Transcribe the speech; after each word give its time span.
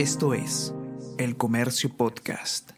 Esto 0.00 0.32
es 0.32 0.72
El 1.18 1.36
Comercio 1.36 1.94
Podcast. 1.94 2.70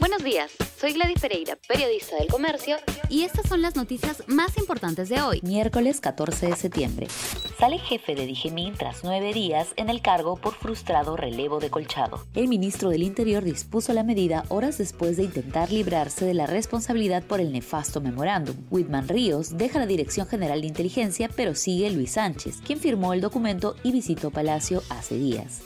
Buenos 0.00 0.24
días, 0.24 0.52
soy 0.80 0.94
Gladys 0.94 1.20
Pereira, 1.20 1.58
periodista 1.68 2.16
del 2.16 2.28
Comercio, 2.28 2.78
y 3.10 3.24
estas 3.24 3.46
son 3.46 3.60
las 3.60 3.76
noticias 3.76 4.22
más 4.26 4.56
importantes 4.56 5.10
de 5.10 5.20
hoy, 5.20 5.42
miércoles 5.42 6.00
14 6.00 6.46
de 6.46 6.56
septiembre. 6.56 7.08
Sale 7.58 7.78
jefe 7.78 8.14
de 8.14 8.26
Digemín 8.26 8.74
tras 8.74 9.02
nueve 9.02 9.32
días 9.32 9.68
en 9.76 9.88
el 9.88 10.02
cargo 10.02 10.36
por 10.36 10.52
frustrado 10.52 11.16
relevo 11.16 11.58
de 11.58 11.70
colchado. 11.70 12.26
El 12.34 12.48
ministro 12.48 12.90
del 12.90 13.02
Interior 13.02 13.42
dispuso 13.42 13.94
la 13.94 14.02
medida 14.02 14.44
horas 14.50 14.76
después 14.76 15.16
de 15.16 15.24
intentar 15.24 15.72
librarse 15.72 16.26
de 16.26 16.34
la 16.34 16.46
responsabilidad 16.46 17.22
por 17.22 17.40
el 17.40 17.52
nefasto 17.52 18.02
memorándum. 18.02 18.56
Whitman 18.68 19.08
Ríos 19.08 19.56
deja 19.56 19.78
la 19.78 19.86
Dirección 19.86 20.26
General 20.26 20.60
de 20.60 20.66
Inteligencia, 20.66 21.30
pero 21.34 21.54
sigue 21.54 21.88
Luis 21.90 22.12
Sánchez, 22.12 22.58
quien 22.58 22.78
firmó 22.78 23.14
el 23.14 23.22
documento 23.22 23.74
y 23.82 23.90
visitó 23.90 24.30
Palacio 24.30 24.82
hace 24.90 25.16
días 25.16 25.62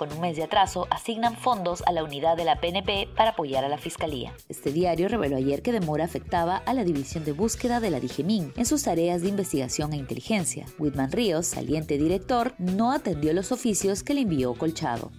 con 0.00 0.10
un 0.14 0.20
mes 0.22 0.34
de 0.34 0.44
atraso, 0.44 0.86
asignan 0.90 1.36
fondos 1.36 1.82
a 1.84 1.92
la 1.92 2.02
unidad 2.02 2.34
de 2.34 2.46
la 2.46 2.58
PNP 2.58 3.10
para 3.14 3.32
apoyar 3.32 3.66
a 3.66 3.68
la 3.68 3.76
Fiscalía. 3.76 4.32
Este 4.48 4.72
diario 4.72 5.08
reveló 5.08 5.36
ayer 5.36 5.60
que 5.60 5.72
demora 5.72 6.06
afectaba 6.06 6.56
a 6.56 6.72
la 6.72 6.84
división 6.84 7.22
de 7.26 7.32
búsqueda 7.32 7.80
de 7.80 7.90
la 7.90 8.00
DIGEMIN 8.00 8.54
en 8.56 8.64
sus 8.64 8.84
tareas 8.84 9.20
de 9.20 9.28
investigación 9.28 9.92
e 9.92 9.98
inteligencia. 9.98 10.64
Whitman 10.78 11.12
Ríos, 11.12 11.48
saliente 11.48 11.98
director, 11.98 12.54
no 12.56 12.92
atendió 12.92 13.34
los 13.34 13.52
oficios 13.52 14.02
que 14.02 14.14
le 14.14 14.22
envió 14.22 14.54
Colchado. 14.54 15.10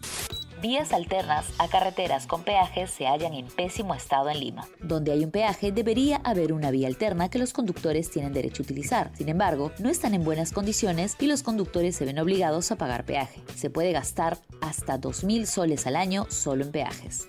Vías 0.62 0.94
alternas 0.94 1.48
a 1.58 1.68
carreteras 1.68 2.28
con 2.28 2.44
peajes 2.44 2.92
se 2.92 3.08
hallan 3.08 3.34
en 3.34 3.48
pésimo 3.48 3.96
estado 3.96 4.30
en 4.30 4.40
Lima. 4.40 4.68
Donde 4.80 5.12
hay 5.12 5.24
un 5.24 5.32
peaje 5.32 5.72
debería 5.72 6.18
haber 6.18 6.54
una 6.54 6.70
vía 6.70 6.88
alterna 6.88 7.30
que 7.30 7.40
los 7.40 7.52
conductores 7.52 8.12
tienen 8.12 8.32
derecho 8.32 8.62
a 8.62 8.66
utilizar. 8.66 9.12
Sin 9.16 9.30
embargo, 9.30 9.72
no 9.80 9.90
están 9.90 10.14
en 10.14 10.24
buenas 10.24 10.52
condiciones 10.52 11.16
y 11.20 11.26
los 11.26 11.42
conductores 11.42 11.96
se 11.96 12.06
ven 12.06 12.20
obligados 12.20 12.72
a 12.72 12.76
pagar 12.76 13.06
peaje. 13.06 13.42
Se 13.56 13.72
puede 13.72 13.92
gastar 13.92 14.38
hasta 14.62 15.00
2.000 15.02 15.46
soles 15.46 15.88
al 15.88 15.96
año 15.96 16.28
solo 16.30 16.64
en 16.64 16.72
peajes 16.72 17.28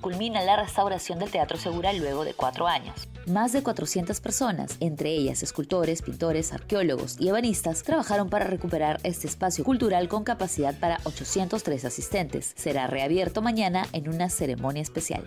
culmina 0.00 0.42
la 0.42 0.56
restauración 0.56 1.18
del 1.18 1.30
Teatro 1.30 1.58
Segura 1.58 1.92
luego 1.92 2.24
de 2.24 2.34
cuatro 2.34 2.66
años. 2.66 3.08
Más 3.26 3.52
de 3.52 3.62
400 3.62 4.20
personas, 4.20 4.76
entre 4.80 5.10
ellas 5.10 5.42
escultores, 5.42 6.02
pintores, 6.02 6.52
arqueólogos 6.52 7.16
y 7.20 7.28
ebanistas, 7.28 7.82
trabajaron 7.82 8.30
para 8.30 8.46
recuperar 8.46 9.00
este 9.02 9.26
espacio 9.26 9.64
cultural 9.64 10.08
con 10.08 10.24
capacidad 10.24 10.74
para 10.78 11.00
803 11.04 11.84
asistentes. 11.84 12.54
Será 12.56 12.86
reabierto 12.86 13.42
mañana 13.42 13.86
en 13.92 14.08
una 14.08 14.30
ceremonia 14.30 14.82
especial. 14.82 15.24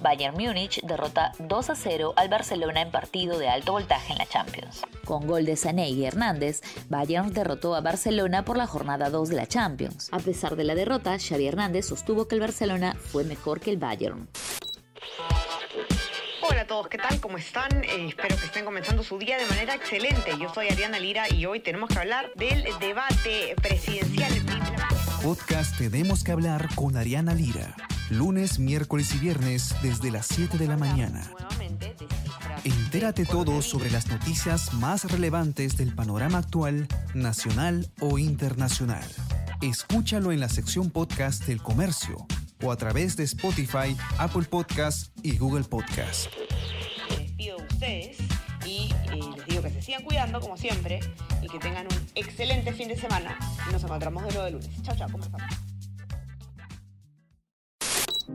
Bayern 0.00 0.34
Múnich 0.36 0.80
derrota 0.82 1.32
2 1.38 1.70
a 1.70 1.74
0 1.74 2.14
al 2.16 2.28
Barcelona 2.28 2.82
en 2.82 2.90
partido 2.90 3.38
de 3.38 3.48
alto 3.48 3.72
voltaje 3.72 4.12
en 4.12 4.18
la 4.18 4.26
Champions. 4.26 4.82
Con 5.04 5.26
gol 5.26 5.44
de 5.44 5.56
Sané 5.56 5.90
y 5.90 6.04
Hernández, 6.04 6.62
Bayern 6.88 7.32
derrotó 7.32 7.74
a 7.74 7.80
Barcelona 7.80 8.44
por 8.44 8.56
la 8.56 8.66
jornada 8.66 9.10
2 9.10 9.28
de 9.28 9.36
la 9.36 9.46
Champions. 9.46 10.08
A 10.12 10.18
pesar 10.18 10.56
de 10.56 10.64
la 10.64 10.74
derrota, 10.74 11.18
Xavi 11.18 11.46
Hernández 11.46 11.86
sostuvo 11.86 12.28
que 12.28 12.34
el 12.34 12.40
Barcelona 12.40 12.94
fue 12.94 13.24
mejor 13.24 13.60
que 13.60 13.70
el 13.70 13.78
Bayern. 13.78 14.28
Hola 16.48 16.60
a 16.60 16.66
todos, 16.66 16.88
¿qué 16.88 16.98
tal? 16.98 17.20
¿Cómo 17.20 17.38
están? 17.38 17.84
Eh, 17.84 18.06
espero 18.08 18.36
que 18.36 18.46
estén 18.46 18.64
comenzando 18.64 19.02
su 19.02 19.18
día 19.18 19.36
de 19.36 19.46
manera 19.46 19.74
excelente. 19.74 20.32
Yo 20.38 20.52
soy 20.52 20.68
Ariana 20.68 20.98
Lira 21.00 21.24
y 21.32 21.44
hoy 21.46 21.60
tenemos 21.60 21.88
que 21.88 21.98
hablar 21.98 22.30
del 22.36 22.64
debate 22.78 23.54
presidencial. 23.60 24.32
Podcast 25.22 25.76
Tenemos 25.76 26.22
que 26.22 26.30
hablar 26.30 26.68
con 26.76 26.96
Ariana 26.96 27.34
Lira 27.34 27.74
lunes, 28.10 28.58
miércoles 28.58 29.14
y 29.14 29.18
viernes 29.18 29.74
desde 29.82 30.10
las 30.10 30.26
7 30.26 30.58
de 30.58 30.66
la 30.66 30.76
mañana. 30.76 31.30
Entérate 32.64 33.24
todo 33.24 33.62
sobre 33.62 33.90
las 33.90 34.08
noticias 34.08 34.72
más 34.74 35.10
relevantes 35.10 35.76
del 35.76 35.94
panorama 35.94 36.38
actual, 36.38 36.88
nacional 37.14 37.88
o 38.00 38.18
internacional. 38.18 39.04
Escúchalo 39.62 40.32
en 40.32 40.40
la 40.40 40.48
sección 40.48 40.90
podcast 40.90 41.44
del 41.46 41.62
comercio 41.62 42.26
o 42.62 42.72
a 42.72 42.76
través 42.76 43.16
de 43.16 43.24
Spotify, 43.24 43.96
Apple 44.18 44.44
Podcast 44.44 45.16
y 45.22 45.36
Google 45.36 45.64
Podcast. 45.64 46.28
Les 47.10 47.18
despido 47.18 47.58
de 47.58 47.64
ustedes 47.64 48.18
y 48.64 48.90
eh, 49.12 49.20
les 49.36 49.46
digo 49.46 49.62
que 49.62 49.70
se 49.70 49.82
sigan 49.82 50.02
cuidando 50.02 50.40
como 50.40 50.56
siempre 50.56 51.00
y 51.42 51.48
que 51.48 51.58
tengan 51.58 51.86
un 51.86 52.08
excelente 52.14 52.72
fin 52.72 52.88
de 52.88 52.96
semana. 52.96 53.38
Nos 53.72 53.82
encontramos 53.84 54.24
de 54.24 54.30
nuevo 54.30 54.44
de 54.44 54.50
lunes. 54.52 54.82
Chao, 54.82 54.96
chao, 54.96 55.10
conversamos. 55.10 55.65